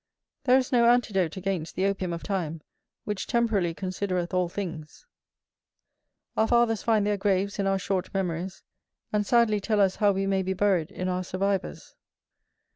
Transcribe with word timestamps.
There 0.45 0.57
is 0.57 0.71
no 0.71 0.89
antidote 0.89 1.37
against 1.37 1.75
the 1.75 1.85
opium 1.85 2.11
of 2.11 2.23
time, 2.23 2.61
which 3.03 3.27
temporally 3.27 3.75
considereth 3.75 4.33
all 4.33 4.49
things: 4.49 5.05
our 6.35 6.47
fathers 6.47 6.81
find 6.81 7.05
their 7.05 7.17
graves 7.17 7.59
in 7.59 7.67
our 7.67 7.77
short 7.77 8.11
memories, 8.11 8.63
and 9.13 9.27
sadly 9.27 9.59
tell 9.59 9.79
us 9.79 9.97
how 9.97 10.11
we 10.11 10.25
may 10.25 10.41
be 10.41 10.53
buried 10.53 10.89
in 10.89 11.07
our 11.07 11.23
survivors. 11.23 11.93